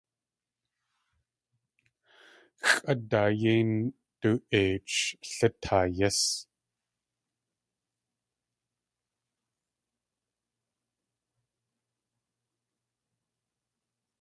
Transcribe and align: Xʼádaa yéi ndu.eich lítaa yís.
Xʼádaa 2.75 3.29
yéi 3.41 3.61
ndu.eich 3.73 4.97
lítaa 5.29 5.85
yís. 5.97 6.19